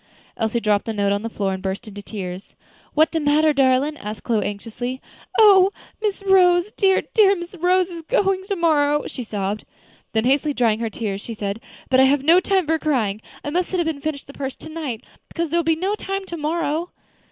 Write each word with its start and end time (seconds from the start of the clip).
Elsie 0.35 0.59
dropped 0.59 0.85
the 0.85 0.93
note 0.93 1.11
on 1.11 1.21
the 1.21 1.29
floor 1.29 1.53
and 1.53 1.61
burst 1.61 1.87
into 1.87 2.01
tears. 2.01 2.55
"What 2.95 3.11
de 3.11 3.19
matter, 3.19 3.53
darlin'?" 3.53 3.97
asked 3.97 4.23
Chloe, 4.23 4.43
anxiously. 4.47 4.99
"Oh! 5.37 5.69
Miss 6.01 6.23
Rose, 6.23 6.71
dear, 6.71 7.03
dear 7.13 7.35
Miss 7.35 7.53
Rose 7.53 7.91
is 7.91 8.01
going 8.01 8.43
tomorrow," 8.47 9.03
she 9.05 9.23
sobbed. 9.23 9.63
Then 10.13 10.25
hastily 10.25 10.55
drying 10.55 10.79
her 10.79 10.89
eyes, 10.99 11.21
she 11.21 11.35
said: 11.35 11.61
"But 11.91 11.99
I 11.99 12.05
have 12.05 12.23
no 12.23 12.39
time 12.39 12.65
for 12.65 12.79
crying. 12.79 13.21
I 13.43 13.51
must 13.51 13.69
sit 13.69 13.79
up 13.79 13.85
and 13.85 14.01
finish 14.01 14.23
the 14.23 14.33
purse 14.33 14.55
to 14.55 14.69
night, 14.69 15.03
because 15.27 15.51
there 15.51 15.59
will 15.61 15.75
not 15.77 15.99
be 15.99 16.03
time 16.03 16.25
to 16.25 16.35
morrow." 16.37 16.89